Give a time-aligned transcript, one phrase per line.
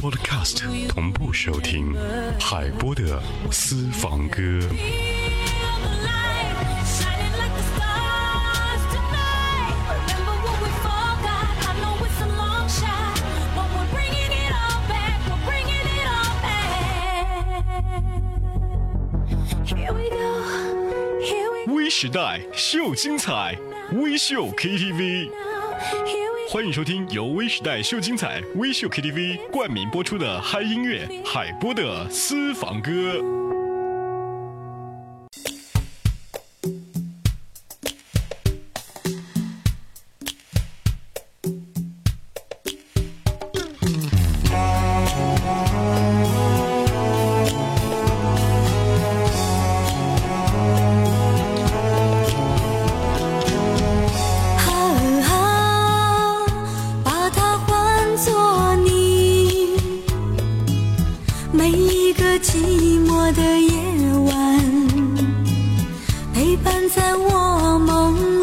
[0.00, 1.94] Podcast 同步收听
[2.40, 4.40] 海波的私房歌。
[21.66, 23.54] 微时代秀精彩，
[23.92, 25.49] 微秀 KTV。
[26.52, 33.49] 欢迎收听由微时代秀精彩微秀 KTV 冠名播出的嗨音乐海波的私房歌。
[61.72, 62.56] 每一个寂
[63.06, 63.70] 寞的夜
[64.26, 64.60] 晚，
[66.34, 68.39] 陪伴在我梦里。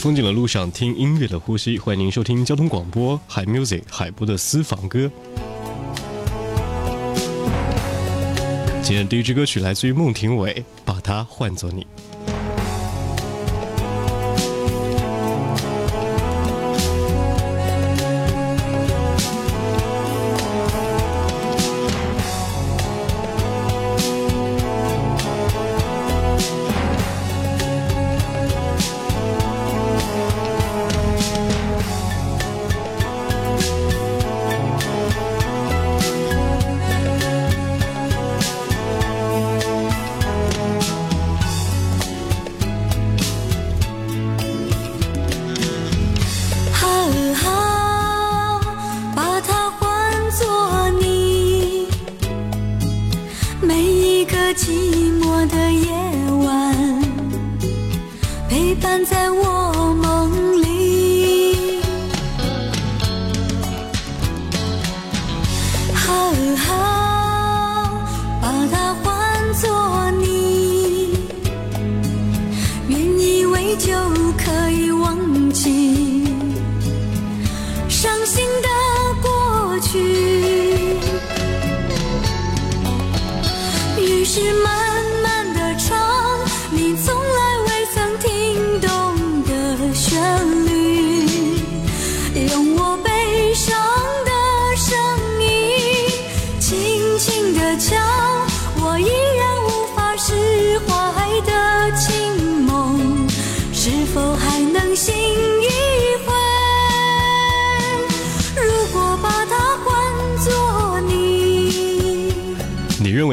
[0.00, 1.78] 风景的路上，听音乐的呼吸。
[1.78, 5.10] 欢迎您收听交通广播海 music 海波的私房歌。
[8.82, 11.86] 今天第一支歌曲来自于孟庭苇，把它换作你。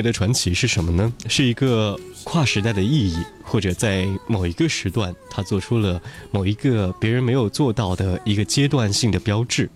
[0.02, 1.12] 的传奇是什么呢？
[1.28, 6.02] 是一个跨时代的意义，或者在某一个时段，他做出了
[6.32, 9.70] 某一个别人没有做到的一个阶段性的标志。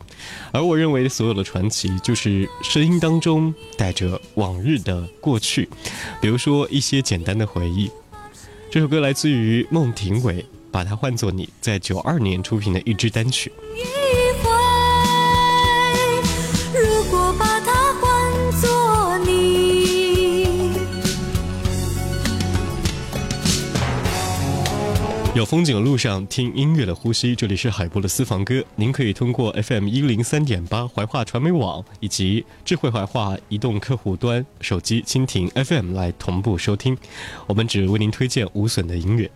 [0.51, 5.69] 而我认为，所有的传奇就是声音当中带着往日的过去，
[6.21, 7.89] 比如说一些简单的回忆。
[8.69, 13.51] 这首歌来自于孟庭苇，把它换作你在九二年出品的一支单曲。
[25.41, 27.35] 有风景的路上，听音乐的呼吸。
[27.35, 36.95] 这里是海波的私房歌，您可以通过 FM 一零三点八怀化传媒网以及智慧怀化移动客户端、手机蜻蜓 FM 来同步收听。
[37.47, 39.31] 我们只为您推荐无损的音乐。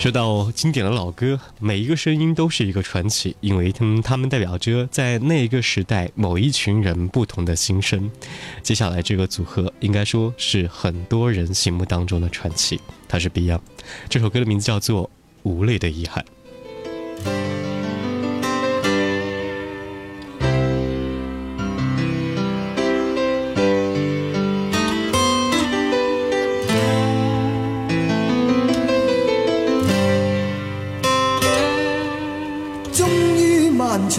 [0.00, 8.10] 说到经典的老歌，每一个声音都是一个传奇，因为他们他们代表着在那一个时代某一群人不同的心声。
[8.62, 13.60] 接下来这个组合应该说是很多人心目当中的传奇，它是 Beyond。
[14.08, 15.04] 这首歌的名字叫做
[15.42, 16.24] 《无泪的遗憾》。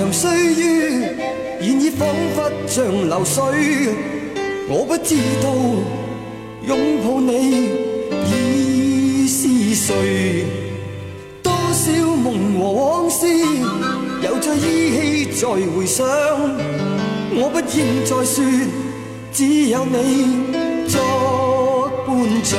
[0.01, 1.15] 长岁月，
[1.62, 3.44] 现已仿佛像流水。
[4.68, 5.53] 我不知道
[6.65, 7.69] 拥抱你
[8.25, 10.45] 已是谁。
[11.44, 13.27] 多少梦和往事，
[14.24, 16.04] 又再依稀再回想。
[17.36, 18.44] 我不应再说，
[19.31, 22.57] 只有你作伴随。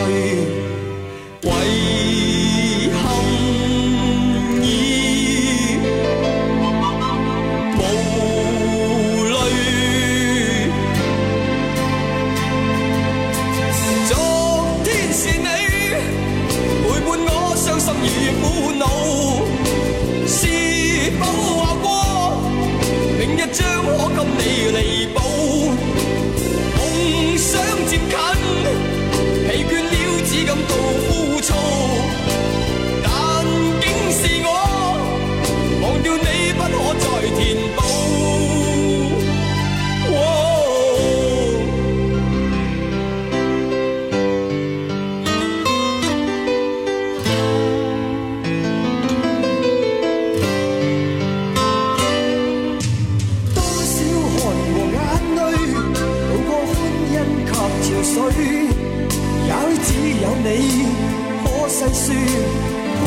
[63.01, 63.07] 可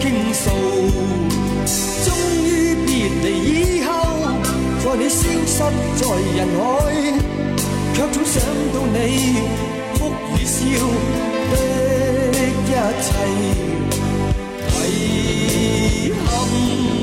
[0.00, 0.04] 倾
[0.34, 0.44] 诉
[2.04, 2.06] 终
[2.44, 2.88] 于别
[3.22, 3.26] 离
[3.78, 3.88] 以后
[4.82, 5.16] 在你消
[5.46, 6.02] 失在
[6.36, 6.60] 人海
[7.94, 8.42] 却总想
[8.72, 8.96] 到你
[9.98, 9.98] 哭
[10.34, 10.58] 与笑
[11.50, 11.54] 的
[12.32, 12.72] 一
[13.02, 13.08] 切。
[14.88, 16.97] 遗憾。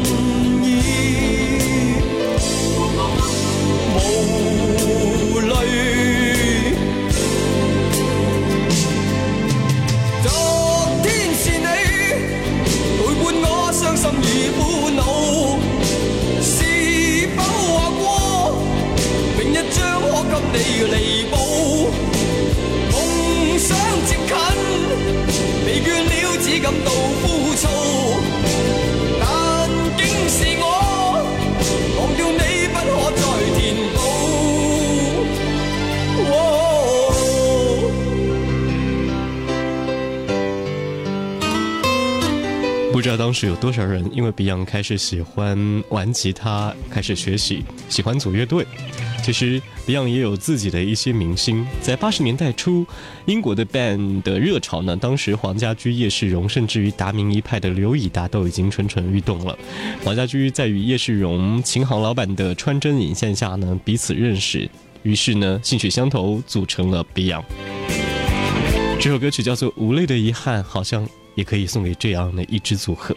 [26.65, 26.89] 感到
[27.21, 27.67] 枯燥，
[29.19, 30.63] 但竟是我
[31.99, 32.41] 忘掉你
[42.91, 48.65] 不知道当时有多少人因为 Beyond 开始喜欢玩吉他，开始学习，喜欢组乐队。
[49.25, 51.65] 其实 Beyond 也有自己的一些明星。
[51.81, 52.85] 在八十年代初，
[53.25, 59.57] 英国的 Band 的热潮呢，当时黄家驹、叶世荣，甚至于达明一派的刘以达都已经蠢蠢欲动了。
[60.03, 64.69] 黄家驹在与叶世荣、琴行老板的穿针引线下呢，彼此认识，
[65.01, 67.45] 于是呢，兴趣相投，组成了 Beyond。
[68.99, 71.07] 这首歌曲叫做《无泪的遗憾》，好像。
[71.35, 73.13] 也可以送给这样的一支组合。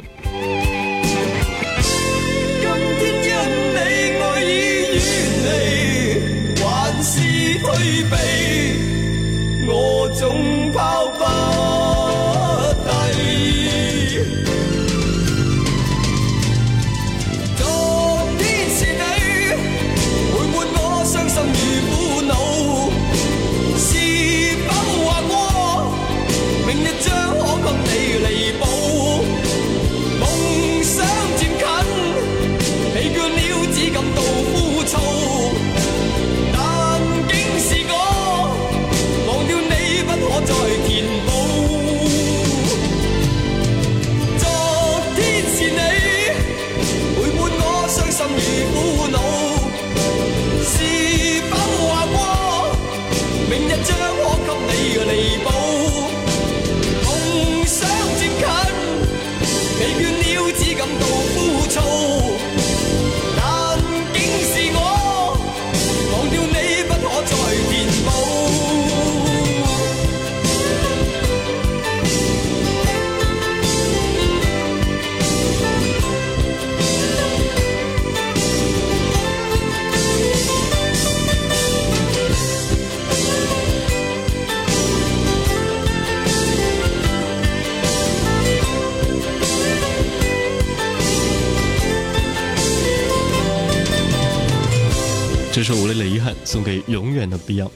[96.99, 97.71] 永远的 Beyond。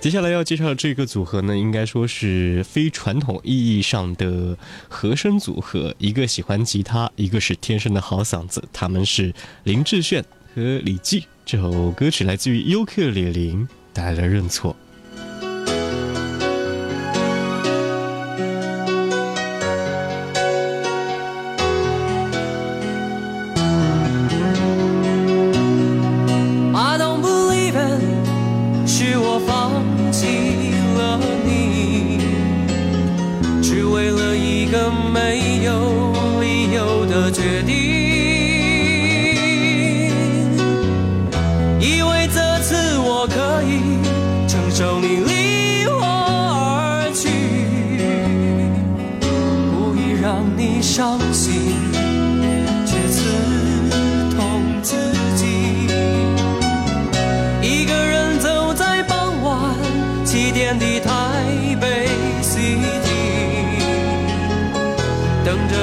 [0.00, 4.56] 接下来要介绍的这个组合呢，应该说是非传统意义上的
[4.88, 9.34] 和声组合，一个喜欢吉他，一个是天生的好嗓子，他们是
[9.64, 10.24] 林志炫
[10.54, 11.24] 和李记。
[11.44, 13.58] 这首歌曲来自于尤克里里
[13.92, 14.72] 带来《认错》。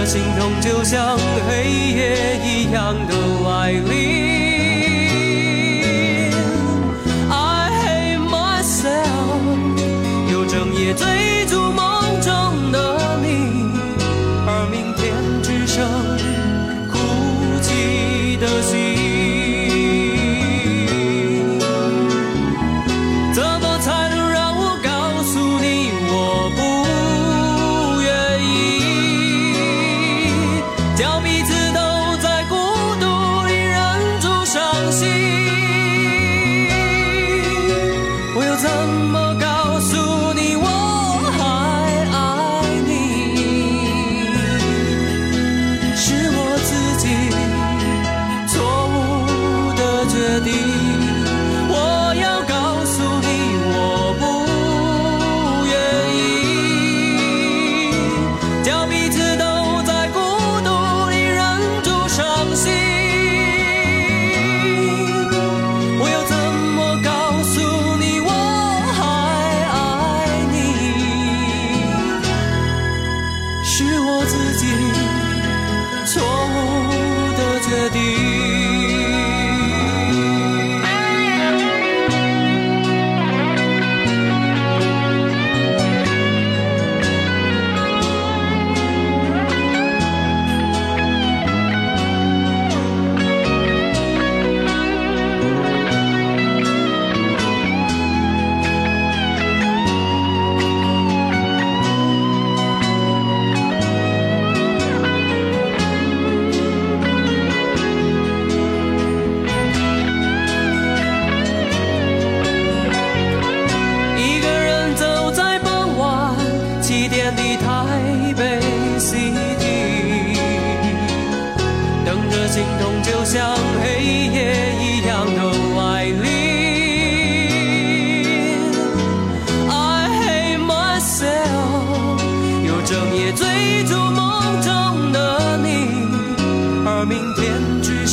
[0.07, 4.26] 心痛就像黑夜一样的来临。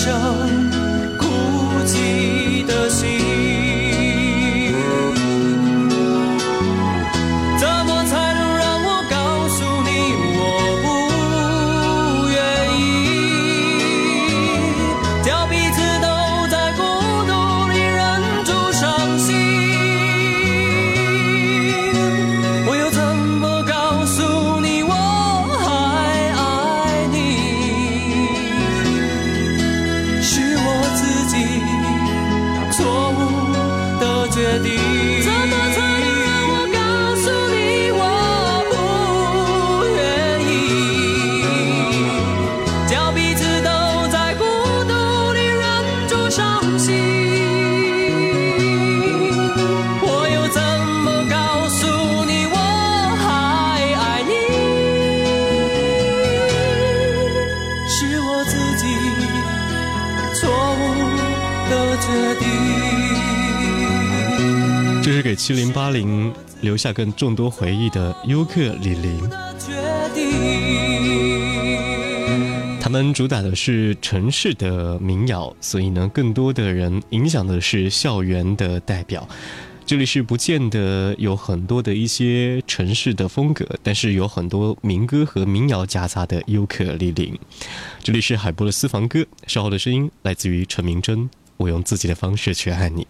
[0.05, 0.44] 这
[65.47, 66.33] 七零八零
[66.63, 69.21] 留下更众多回忆的优客李林。
[72.81, 79.29] 他们主打的是城市的民谣，所以呢，更多的人影响的是校园的代表。
[79.85, 87.39] 这里是不见得有很多的一些城市的风格，但是有很多民歌和民谣夹杂的优客李林。
[88.03, 91.29] 这里是海波的私房歌，稍后的声音来自于陈明真。
[91.59, 93.07] 我用自己的方式去爱你。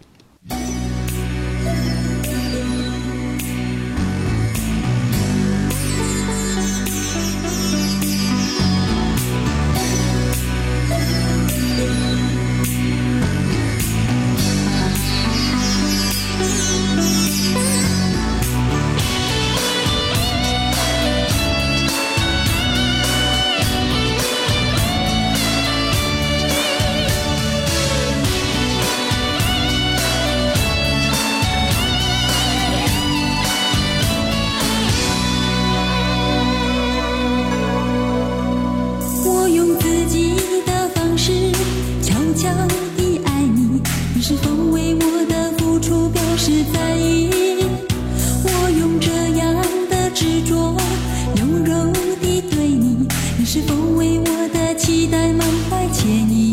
[54.76, 56.43] 期待满怀歉意。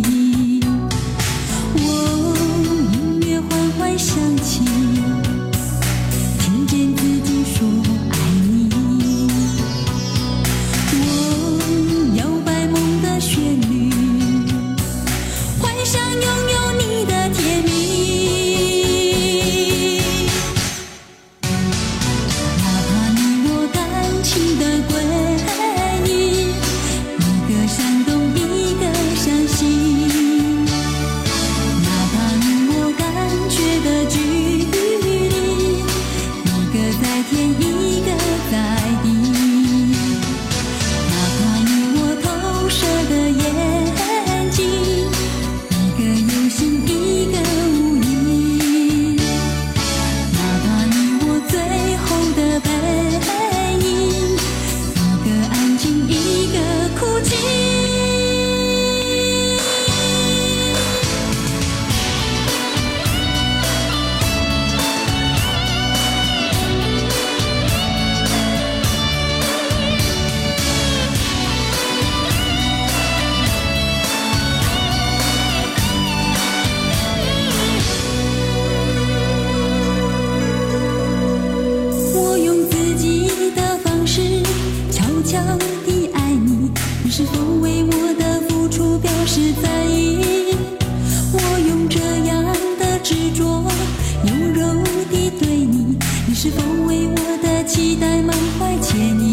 [96.31, 99.30] 你是否为我的期待满怀歉意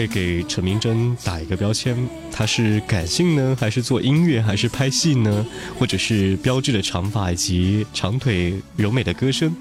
[0.00, 1.94] 会给陈明真打一个标签，
[2.32, 5.44] 他是感性呢，还是做音乐，还是拍戏呢？
[5.78, 9.54] 或者是标志的长发以及长腿柔美的歌声？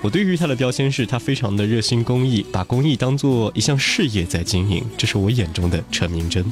[0.00, 6.44] 我对于他的标签是他非常的热心公益，把公益当做一项事业在经营，这是我眼中的陈明真。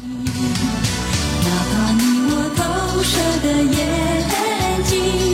[4.90, 5.27] 这里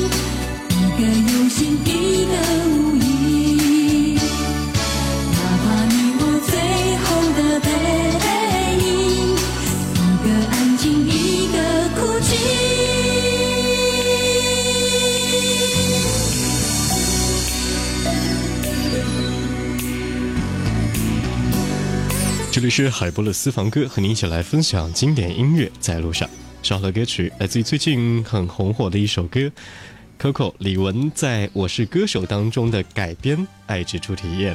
[22.76, 26.28] 是海波的私房歌，和您一起来分享经典音乐在路上。
[26.60, 29.48] 上了歌曲来自于最近很红火的一首歌
[30.20, 34.54] ，Coco 李玟在我是歌手当中的改编《爱之初体验》。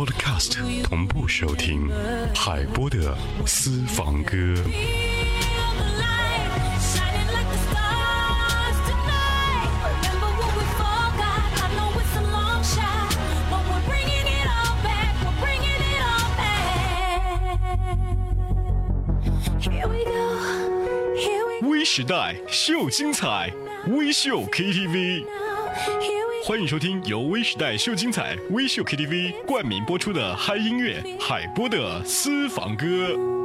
[0.00, 1.90] Podcast 同步收听
[2.34, 4.54] 海波的私房歌。
[21.60, 23.52] 微时代秀精彩，
[23.88, 25.39] 微秀 KTV。
[26.50, 33.39] 欢迎收听由微时代秀精彩微秀 KTV 冠名播出的嗨音乐海波的私房歌。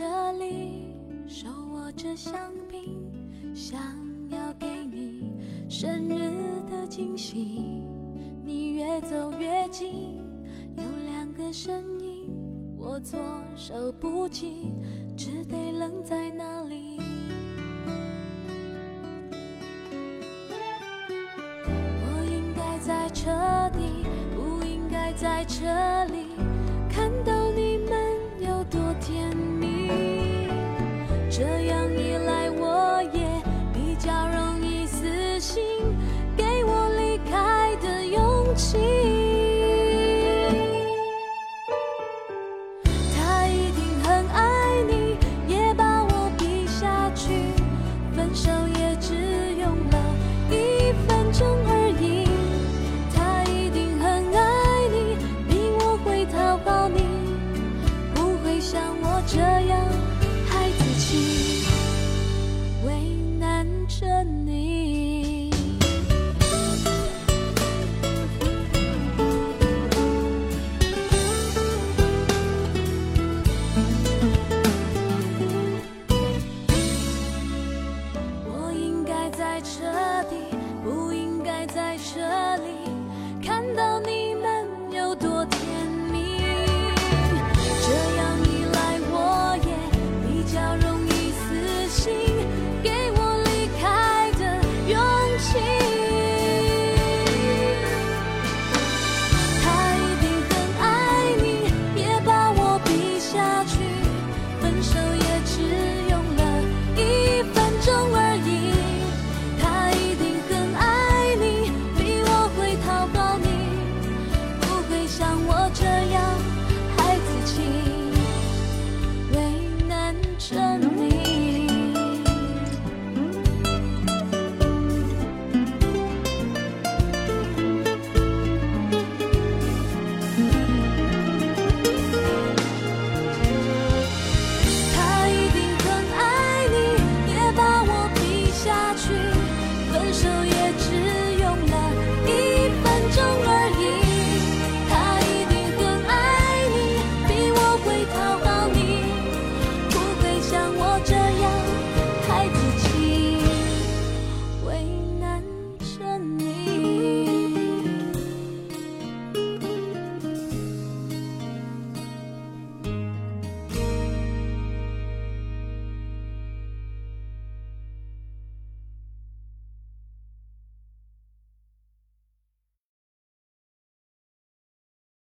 [0.00, 0.94] 这里，
[1.28, 2.32] 手握着香
[2.70, 3.12] 槟，
[3.54, 3.78] 想
[4.30, 5.34] 要给你
[5.68, 6.32] 生日
[6.70, 7.82] 的惊喜。
[8.42, 10.22] 你越走越近，
[10.74, 12.34] 有两个身影，
[12.78, 13.20] 我措
[13.54, 14.72] 手不及，
[15.18, 16.98] 只得愣在那里。
[22.06, 23.30] 我应该在车
[23.74, 26.19] 底，不应该在这里，